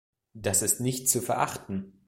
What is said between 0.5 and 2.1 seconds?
ist nicht zu verachten.